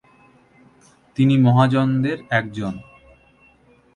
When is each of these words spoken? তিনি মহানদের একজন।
তিনি 1.17 1.35
মহানদের 1.37 2.17
একজন। 2.29 2.73